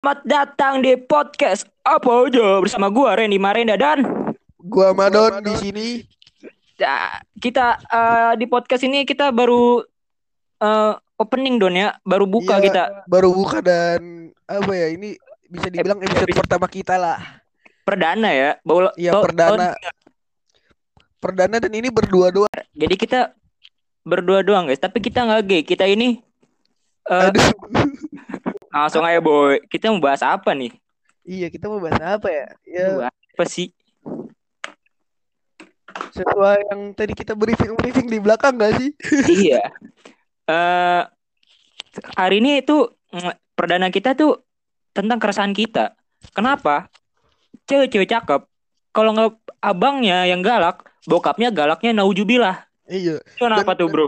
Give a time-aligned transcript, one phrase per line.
[0.00, 4.00] Selamat datang di podcast apa aja bersama gua Randy Marenda dan
[4.56, 5.88] Gua Madon di sini.
[6.74, 9.84] ya, kita eh, di podcast ini kita baru
[10.56, 15.68] eh, opening don ya, baru buka Iya, kita Baru buka dan apa ya ini bisa
[15.68, 17.20] dibilang episode Episode- pertama kita lah.
[17.84, 18.50] perdana ya.
[18.64, 19.68] Bawa- Iya bawa- perdana.
[21.20, 22.48] Perdana dan ini berdua doang.
[22.72, 23.36] Jadi kita
[24.00, 25.60] berdua doang guys, tapi kita nggak gay.
[25.60, 26.24] Kita ini
[27.04, 27.52] Aduh.
[28.70, 29.58] Langsung aja boy.
[29.66, 30.72] Kita mau bahas apa nih?
[31.20, 32.46] iya kita mau bahas apa ya?
[32.64, 33.70] Ya Bahas Apa sih?
[36.10, 38.90] sesuai yang tadi kita briefing briefing di belakang gak sih?
[39.46, 39.62] iya.
[40.46, 41.02] Eh
[42.14, 44.42] hari ini itu mm, perdana kita tuh
[44.90, 45.94] tentang keresahan kita.
[46.34, 46.90] Kenapa?
[47.66, 48.42] Cewek-cewek cakep.
[48.90, 52.66] Kalau nggak abangnya yang galak, bokapnya galaknya naujubillah.
[52.90, 53.22] Iya.
[53.38, 54.06] Kenapa Dan- tuh bro?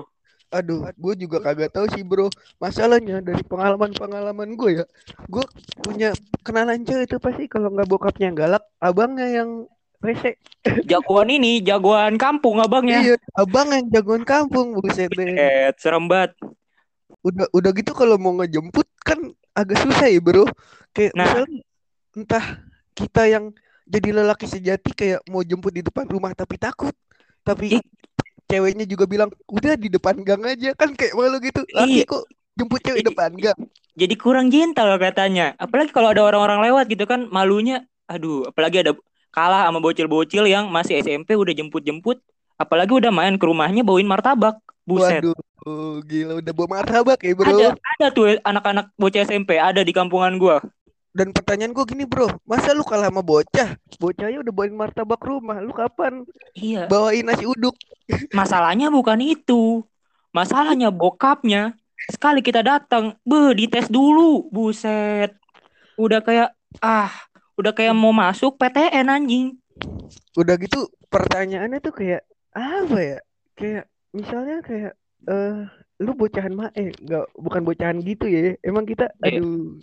[0.52, 2.28] Aduh, gue juga kagak tahu sih bro.
[2.60, 4.86] Masalahnya dari pengalaman-pengalaman gue ya,
[5.24, 5.44] gue
[5.80, 6.12] punya
[6.44, 9.64] kenalan cewek itu pasti kalau nggak bokapnya galak, abangnya yang
[10.04, 10.36] rese.
[10.90, 13.00] Jagoan ini, jagoan kampung abangnya.
[13.00, 15.32] Iya, abang yang jagoan kampung, buset deh.
[15.32, 16.36] Eh, serem banget.
[17.22, 19.14] udah udah gitu kalau mau ngejemput kan
[19.54, 20.42] agak susah ya bro
[20.90, 21.22] kayak Nah.
[21.22, 21.62] misalnya
[22.18, 22.44] entah
[22.98, 23.44] kita yang
[23.86, 26.90] jadi lelaki sejati kayak mau jemput di depan rumah tapi takut
[27.46, 27.78] tapi.
[28.52, 32.04] Ceweknya juga bilang udah di depan gang aja kan kayak malu gitu laki Iya.
[32.04, 32.22] kok
[32.52, 33.08] jemput cewek Ih.
[33.08, 33.60] depan gang
[33.92, 35.52] Jadi kurang gentle katanya.
[35.60, 37.84] Apalagi kalau ada orang-orang lewat gitu kan, malunya.
[38.08, 38.96] Aduh, apalagi ada
[39.28, 42.16] kalah sama bocil-bocil yang masih SMP udah jemput-jemput.
[42.56, 44.56] Apalagi udah main ke rumahnya bawain martabak.
[44.88, 45.20] Buset.
[45.20, 49.84] waduh oh, gila udah bawa martabak ya bro Ada, ada tuh anak-anak bocah SMP ada
[49.84, 50.58] di kampungan gua.
[51.12, 55.60] Dan pertanyaan gue gini bro masa lu kalah sama bocah bocahnya udah bawain martabak rumah
[55.60, 56.88] lu kapan Iya.
[56.88, 57.76] bawain nasi uduk
[58.34, 59.80] Masalahnya bukan itu.
[60.30, 65.32] Masalahnya bokapnya sekali kita datang, be dites dulu, buset.
[65.94, 67.08] Udah kayak ah,
[67.54, 69.56] udah kayak mau masuk PTN anjing.
[70.32, 73.18] udah gitu pertanyaannya tuh kayak apa ya
[73.54, 74.92] kayak misalnya kayak
[75.24, 75.56] eh
[75.98, 79.40] lu bocahan mah eh enggak bukan bocahan gitu ya emang kita Iya.
[79.40, 79.76] aduh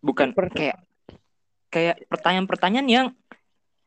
[0.00, 0.76] Bukan Per- kayak
[1.68, 3.06] kayak pertanyaan-pertanyaan yang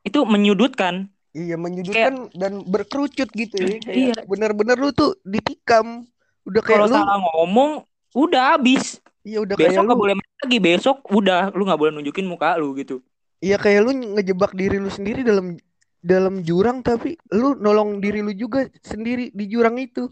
[0.02, 1.10] itu menyudutkan.
[1.30, 4.14] iya menyudutkan dan berkerucut gitu ya kayak Iya.
[4.26, 6.02] benar-benar lu tuh ditikam
[6.42, 7.72] udah kayak Kalau lu salah ngomong
[8.12, 8.98] udah habis.
[9.22, 10.58] iya udah kayak Besok lu nggak boleh main lagi.
[10.58, 13.06] Besok udah lu nggak boleh nunjukin muka lu gitu.
[13.40, 15.54] iya kayak lu ngejebak diri lu sendiri dalam
[16.02, 20.10] dalam jurang tapi lu nolong diri lu juga sendiri di jurang itu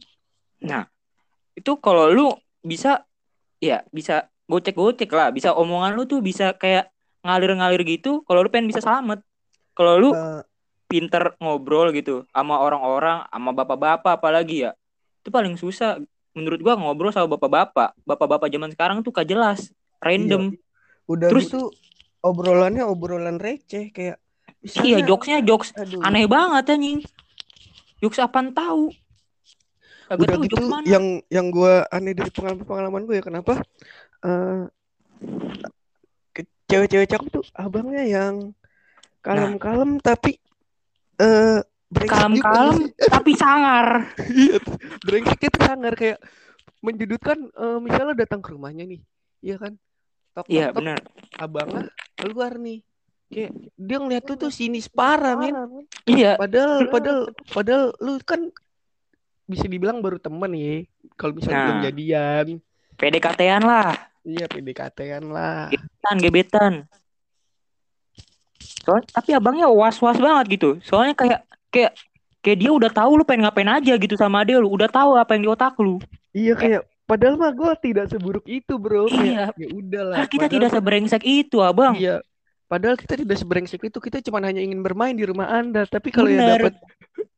[0.59, 0.85] Nah,
[1.53, 2.27] itu kalau lu
[2.59, 3.01] bisa
[3.57, 6.87] ya bisa gocek-gocek lah, bisa omongan lu tuh bisa kayak
[7.21, 8.23] ngalir-ngalir gitu.
[8.23, 9.19] Kalau lu pengen bisa selamat.
[9.75, 10.41] Kalau lu Eh,
[10.87, 14.71] pinter ngobrol gitu sama orang-orang, sama bapak-bapak apalagi ya.
[15.21, 15.99] Itu paling susah
[16.31, 17.93] menurut gua ngobrol sama bapak-bapak.
[18.07, 19.69] Bapak-bapak zaman sekarang tuh gak jelas,
[19.99, 20.55] random.
[21.07, 21.71] udah Terus- gitu
[22.19, 24.19] obrolannya obrolan receh kayak
[24.59, 26.99] Iya, misalnya jokesnya jokes aduh aneh banget anjing.
[28.03, 28.91] Jokes apaan tahu?
[30.07, 30.85] Kagak udah gitu mana.
[30.87, 33.59] yang yang gue aneh dari pengalaman pengalaman gue ya kenapa
[36.31, 38.35] ke- cewek-cewek cakep tuh abangnya yang
[39.19, 40.39] kalem-kalem tapi
[41.17, 42.91] eh juga Kalem-kalem sih.
[43.15, 43.87] tapi sangar.
[44.27, 44.59] Iya,
[45.01, 46.19] brengseknya tuh sangar kayak
[46.77, 49.01] menjudutkan eh, misalnya datang ke rumahnya nih
[49.39, 49.73] iya kan
[50.31, 50.99] tok Iya, benar.
[51.33, 52.85] abangnya keluar nih
[53.27, 55.55] kayak dia ngeliat tuh tuh sinis parah men
[56.05, 58.51] Iya, Padahal, padahal, padahal lu kan
[59.47, 60.83] bisa dibilang baru temen ya.
[61.15, 61.85] Kalau misalnya belum Nah.
[61.89, 62.45] jadian,
[62.99, 63.91] PDKT-an lah.
[64.27, 65.71] iya PDKT-an lah.
[65.71, 66.73] gebetan gebetan
[68.83, 71.39] soalnya tapi abangnya was was banget gitu soalnya kayak
[71.71, 71.91] kayak
[72.39, 75.35] kayak dia udah tahu lu pengen ngapain aja gitu sama dia lu udah tahu apa
[75.35, 75.99] yang di otak lu
[76.35, 79.09] Iya kayak, padahal mah gue tidak seburuk itu bro.
[79.09, 79.49] Iya.
[79.57, 80.29] Ya udahlah.
[80.29, 82.21] Kita padahal tidak seberengsek itu abang Iya.
[82.67, 83.97] Padahal kita tidak seberengsek itu.
[83.97, 85.87] Kita cuma hanya ingin bermain di rumah anda.
[85.89, 86.77] Tapi kalau yang dapat,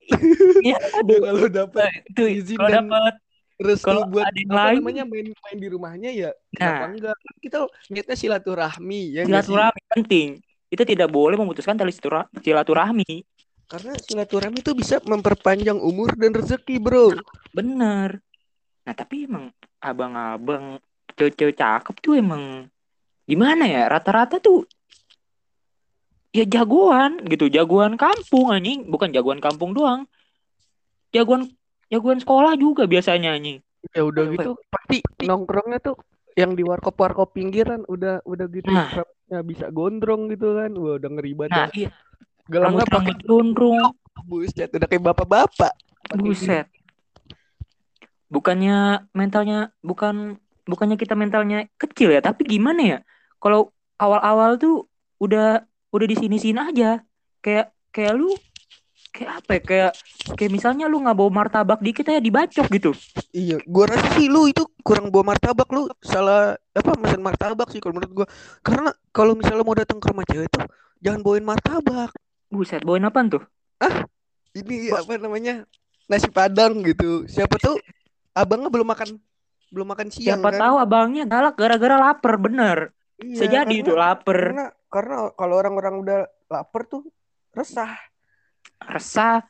[0.70, 3.14] Iya, kalau dapat itu izin kalau dapat
[3.60, 6.88] restu kalau buat ada yang lain namanya main main di rumahnya ya nah.
[6.88, 7.16] enggak?
[7.44, 10.30] Kita niatnya silaturahmi ya silaturahmi penting.
[10.70, 13.26] Kita tidak boleh memutuskan tali silatura- silaturahmi.
[13.70, 17.14] Karena silaturahmi itu bisa memperpanjang umur dan rezeki bro.
[17.54, 18.24] bener.
[18.88, 20.80] Nah tapi emang abang-abang
[21.14, 22.66] cewek-cewek cakep tuh emang
[23.28, 23.92] gimana ya?
[23.92, 24.66] Rata-rata tuh
[26.30, 30.06] ya jagoan gitu jagoan kampung anjing bukan jagoan kampung doang.
[31.10, 31.50] Jagoan
[31.90, 33.60] jagoan sekolah juga biasanya anjing.
[33.96, 34.52] Ya udah Apa gitu.
[34.70, 35.96] pasti nongkrongnya tuh
[36.38, 38.92] yang di warkop warkop pinggiran udah udah gitu Nah.
[38.94, 40.72] rambutnya bisa gondrong gitu kan.
[40.78, 41.90] Wah udah ngeri banget nah iya.
[42.50, 43.92] Gelangnya rambut rambut gondrong.
[44.28, 45.74] Buset udah kayak bapak-bapak.
[46.20, 46.68] Buset.
[48.30, 50.38] Bukannya mentalnya bukan
[50.70, 53.00] bukannya kita mentalnya kecil ya tapi gimana ya?
[53.42, 54.86] Kalau awal-awal tuh
[55.18, 57.02] udah udah di sini-sini aja.
[57.40, 58.30] Kayak kayak lu
[59.10, 59.62] kayak apa ya?
[59.64, 59.92] Kayak
[60.38, 62.92] kayak misalnya lu nggak bawa martabak dikit ya dibacok gitu.
[63.34, 67.82] Iya, gua rasa sih lu itu kurang bawa martabak lu salah apa mesen martabak sih
[67.82, 68.28] kalau menurut gua.
[68.62, 70.66] Karena kalau misalnya mau datang ke rumah cewek tuh
[71.02, 72.12] jangan bawain martabak.
[72.50, 73.44] Buset, bawain apaan tuh?
[74.54, 75.66] Ini Ba- apa namanya?
[76.10, 77.30] Nasi Padang gitu.
[77.30, 77.78] Siapa tahu
[78.34, 79.22] abangnya belum makan
[79.70, 80.60] belum makan siang Siapa kan?
[80.66, 82.90] tahu abangnya galak gara-gara lapar, bener.
[83.20, 84.38] Iya, Sejadi karena- itu lapar.
[84.40, 87.04] Karena karena kalau orang-orang udah lapar tuh
[87.52, 87.94] resah.
[88.80, 89.44] Resah,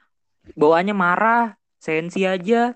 [0.58, 2.74] bawaannya marah, sensi aja.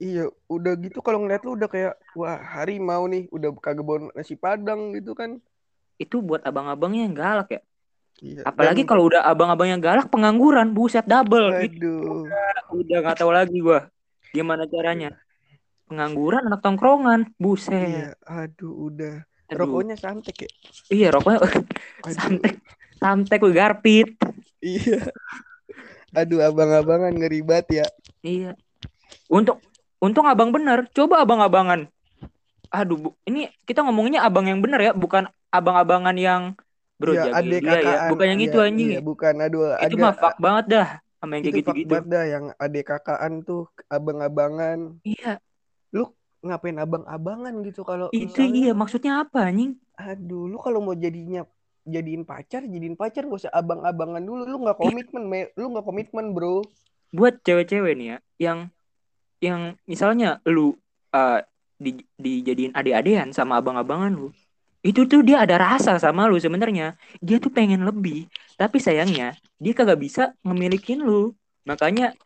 [0.00, 4.38] Iya, udah gitu kalau ngeliat lu udah kayak wah harimau nih, udah kagak bawa nasi
[4.38, 5.42] Padang gitu kan.
[6.00, 7.60] Itu buat abang-abangnya yang galak ya.
[8.22, 8.40] Iya.
[8.46, 11.52] Apalagi dan- kalau udah abang-abangnya galak pengangguran, buset double.
[11.60, 12.24] Itu aduh.
[12.70, 13.90] udah nggak tahu lagi gua
[14.30, 15.10] gimana caranya.
[15.90, 17.74] Pengangguran anak tongkrongan, buset.
[17.82, 19.26] Iya, aduh udah.
[19.50, 19.66] Aduh.
[19.66, 20.50] Rokoknya santek ya.
[20.88, 21.40] Iya rokoknya
[22.18, 22.54] santek,
[22.96, 24.14] santek lu garpit.
[24.62, 25.10] Iya.
[26.14, 27.86] Aduh abang-abangan ngeri banget ya.
[28.22, 28.50] Iya.
[29.26, 29.58] Untuk
[29.98, 30.86] untung abang bener.
[30.90, 31.86] Coba abang-abangan.
[32.70, 36.42] Aduh, bu, ini kita ngomongnya abang yang bener ya, bukan abang-abangan yang
[37.02, 37.74] bro Iya, jagain adek dia ya.
[37.82, 38.08] kakaan.
[38.14, 38.88] Bukan yang itu Iya, anjing.
[38.94, 39.34] Iya, bukan.
[39.42, 40.88] Aduh, itu mah fuck banget dah
[41.18, 41.90] sama yang itu kayak fuck gitu-gitu.
[41.90, 44.78] banget dah yang adek kakaan tuh abang-abangan.
[45.02, 45.32] Iya,
[46.40, 49.76] Ngapain abang-abangan gitu kalau itu misalnya- iya maksudnya apa anjing?
[50.00, 51.44] Aduh, lu kalau mau jadinya
[51.84, 54.48] jadiin pacar, jadiin pacar gak usah abang-abangan dulu.
[54.48, 55.52] Lu nggak komitmen, me.
[55.56, 56.64] lu nggak komitmen, bro.
[57.12, 58.58] Buat cewek-cewek nih ya, yang
[59.40, 60.76] yang misalnya lu
[61.12, 61.40] uh,
[61.80, 64.28] di dijadiin ade-adean sama abang-abangan lu.
[64.80, 66.96] Itu tuh dia ada rasa sama lu sebenarnya.
[67.20, 71.36] Dia tuh pengen lebih, tapi sayangnya dia kagak bisa ngemilikin lu.
[71.68, 72.16] Makanya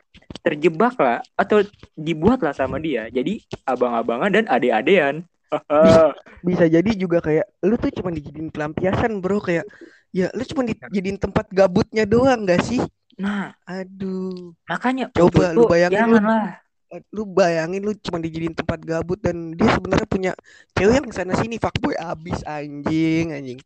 [0.45, 1.65] terjebak lah atau
[1.97, 3.09] dibuat lah sama dia.
[3.09, 5.25] Jadi abang-abangan dan ade-adean.
[6.49, 9.41] Bisa jadi juga kayak lu tuh cuma dijadiin pelampiasan, bro.
[9.41, 9.65] Kayak
[10.15, 12.83] ya lu cuma dijadiin tempat gabutnya doang gak sih?
[13.15, 14.51] nah, Aduh.
[14.67, 16.47] makanya Coba lu bayangin lu- janganlah.
[17.15, 20.33] lu bayangin lu cuma dijadiin tempat gabut dan dia sebenarnya punya
[20.75, 23.59] cewek yang sana sini fuckboy abis anjing anjing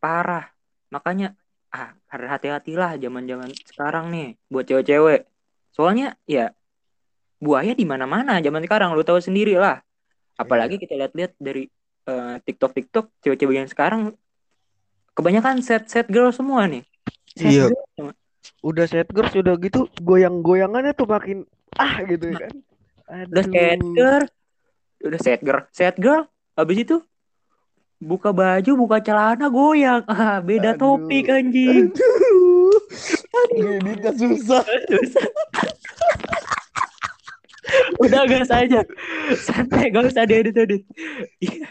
[0.00, 0.52] parah
[0.92, 1.32] makanya
[1.72, 5.24] ah hati-hatilah zaman-zaman sekarang nih buat cewek-cewek
[5.76, 6.56] soalnya ya
[7.36, 9.84] buaya di mana-mana zaman sekarang lu tahu sendiri lah
[10.40, 11.68] apalagi kita lihat-lihat dari
[12.08, 14.16] eh, TikTok TikTok cewek-cewek yang sekarang
[15.12, 16.84] kebanyakan set set girl semua nih.
[17.36, 17.64] Set Iya.
[17.72, 18.12] girl
[18.62, 21.42] udah set girls udah gitu goyang-goyangannya tuh makin
[21.76, 22.52] ah gitu kan.
[23.26, 24.22] udah set girl
[25.02, 26.22] udah set girl set girl
[26.54, 26.96] habis itu
[27.98, 30.04] buka baju buka celana goyang.
[30.12, 31.04] Ah beda Aduh.
[31.04, 31.90] topik anjing.
[31.90, 32.25] Aduh
[33.54, 34.62] ngeditnya susah.
[38.02, 38.80] Udah gas aja.
[39.34, 40.82] Santai gak usah diedit edit
[41.42, 41.66] Iya.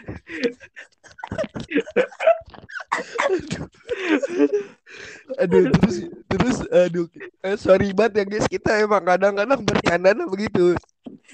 [5.36, 5.96] aduh terus
[6.28, 7.06] terus aduh.
[7.42, 8.46] Eh, sorry banget ya guys.
[8.48, 10.76] Kita emang kadang-kadang bercandanya begitu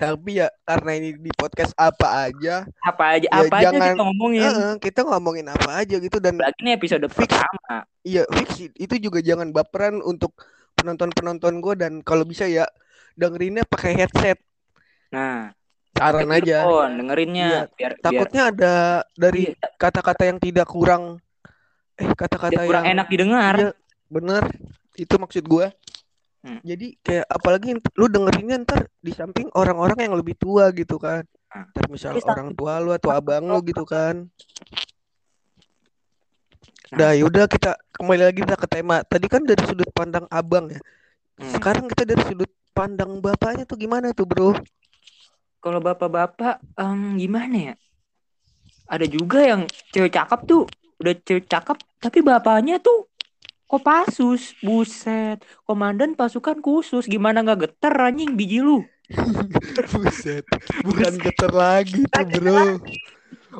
[0.03, 4.03] tapi ya karena ini di podcast apa aja apa aja Ya, apa aja jangan- kita
[4.03, 7.31] ngomongin eh, kita ngomongin apa aja gitu dan lagi nih episode Fix.
[7.31, 10.35] pertama Iya, fix itu juga jangan baperan untuk
[10.75, 12.67] penonton-penonton gue dan kalau bisa ya
[13.15, 14.43] dengerinnya pakai headset.
[15.09, 15.55] nah
[15.93, 16.65] Saran aja.
[16.65, 18.75] earphone, dengerinnya Iya, biar biar Takutnya ada
[19.15, 21.23] dari iya, kata-kata yang tidak kurang
[21.95, 23.71] eh biar kata-kata kurang yang enak didengar Iya,
[24.09, 24.43] bener.
[24.93, 25.67] Itu maksud gue.
[26.43, 26.59] Hmm.
[26.67, 31.23] Jadi kayak apalagi lu dengerinnya ntar di samping orang-orang yang lebih tua gitu kan.
[31.51, 31.71] Hmm.
[31.71, 34.27] Ntar misal orang tua lu atau abang lu gitu kan.
[36.93, 37.15] Nah.
[37.17, 39.07] Yaudah kita kembali lagi kita ke tema.
[39.07, 40.83] Tadi kan dari sudut pandang abang ya.
[41.39, 41.51] Hmm.
[41.55, 44.57] Sekarang kita dari sudut pandang bapaknya tuh gimana tuh bro?
[45.63, 47.75] kalau bapak-bapak em, gimana ya
[48.91, 49.63] ada juga yang
[49.95, 50.67] cewek cakep tuh
[50.99, 53.07] udah cewek cakep tapi bapaknya tuh
[53.73, 54.53] Kopassus.
[54.61, 55.41] Buset.
[55.65, 57.09] Komandan pasukan khusus.
[57.09, 58.85] Gimana nggak geter anjing biji lu?
[59.93, 60.45] Buset,
[60.85, 62.81] bukan geter lagi tuh bro.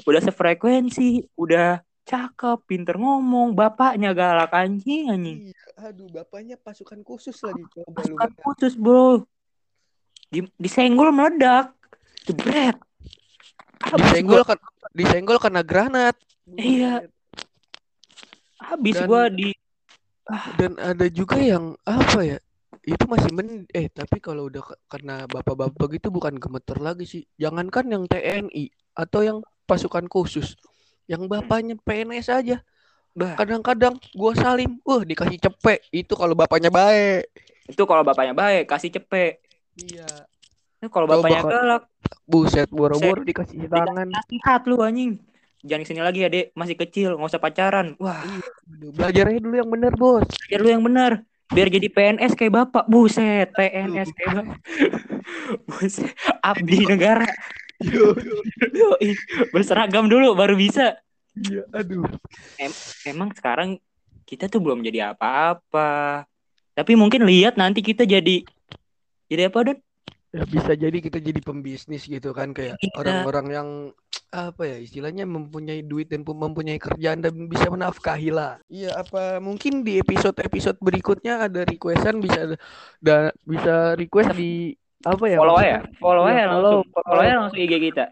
[0.09, 3.57] udah sefrekuensi udah cakep pinter ngomong.
[3.57, 5.39] Bapaknya galak anjing anjing.
[5.49, 7.65] Iya, aduh bapaknya pasukan khusus lagi.
[7.73, 7.97] Coba lu.
[7.97, 9.25] pasukan khusus bro.
[10.29, 11.73] Di disenggol meledak.
[12.29, 12.77] Jebret.
[13.97, 14.61] Disenggol kan
[14.93, 16.17] disenggol kena granat.
[16.53, 17.09] Iya.
[18.63, 19.51] habis Dan- gua di
[20.57, 22.39] Dan ada juga yang apa ya?
[22.83, 27.23] Itu masih men eh tapi kalau udah kena bapak-bapak gitu bukan gemeter lagi sih.
[27.39, 30.59] Jangankan yang TNI atau yang pasukan khusus.
[31.07, 32.59] Yang bapaknya PNS aja.
[33.13, 35.85] Kadang-kadang gua salim, wah dikasih cepek.
[35.93, 37.29] Itu kalau bapaknya baik.
[37.63, 39.39] itu kalau bapaknya baik kasih cepet
[39.79, 40.09] Iya.
[40.91, 41.83] Kalau bapaknya galak
[42.27, 44.09] Buset, boro-boro dikasih dikasih tangan.
[44.11, 45.23] nasihat lu anjing
[45.63, 46.55] jangan ke sini lagi ya dek.
[46.59, 47.95] Masih kecil nggak usah pacaran.
[47.99, 48.23] Wah.
[48.23, 48.39] Iya,
[48.77, 50.29] aduh, belajarnya dulu yang benar, Bos.
[50.51, 51.13] biar lu yang benar
[51.53, 52.85] biar jadi PNS kayak bapak.
[52.89, 54.59] Buset PNS kayak bapak.
[55.69, 57.29] Buset abdi negara.
[57.83, 58.15] Yo,
[58.73, 59.15] Yoi.
[59.53, 60.97] berseragam dulu baru bisa.
[61.37, 62.05] Iya, aduh.
[63.09, 63.81] emang sekarang
[64.29, 66.25] kita tuh belum jadi apa-apa.
[66.73, 68.45] Tapi mungkin lihat nanti kita jadi
[69.29, 69.79] jadi apa dan
[70.33, 72.93] Ya bisa jadi kita jadi pembisnis gitu kan kayak Iya.
[72.97, 73.69] orang-orang yang
[74.33, 78.57] apa ya istilahnya mempunyai duit dan mempunyai kerjaan dan bisa menafkahi lah.
[78.67, 82.57] Iya apa mungkin di episode-episode berikutnya ada requestan bisa
[82.97, 84.73] dan bisa request di
[85.05, 85.37] apa ya?
[85.37, 87.21] follow ya follow ya follow, langsung follow.
[87.21, 88.05] ya langsung IG kita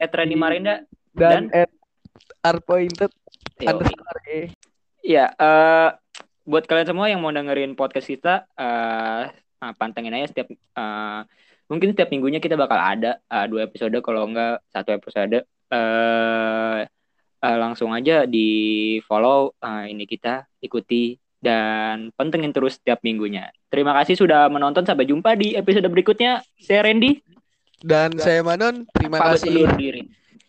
[0.00, 0.74] at Randy Marinda
[1.14, 1.70] dan, dan- at
[2.42, 3.10] artpointed
[3.58, 3.70] Yoi.
[3.70, 4.46] underscore eh.
[4.98, 5.88] Iya, eh
[6.42, 9.24] buat kalian semua yang mau dengerin podcast kita, eh
[9.60, 11.20] ah, pantengin aja setiap eh
[11.68, 15.44] mungkin setiap minggunya kita bakal ada eh, dua episode kalau enggak satu episode.
[15.68, 16.80] Eh
[17.38, 23.52] eh, langsung aja di follow eh, ini kita ikuti dan pantengin terus setiap minggunya.
[23.70, 24.82] Terima kasih sudah menonton.
[24.82, 26.42] Sampai jumpa di episode berikutnya.
[26.58, 27.22] Saya Randy.
[27.78, 29.70] Dan saya Manon, terima Pamit kasih.
[29.78, 30.02] diri.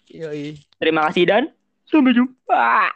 [0.09, 0.57] Yoi.
[0.81, 1.43] Terima kasih dan
[1.85, 2.89] sampai jumpa.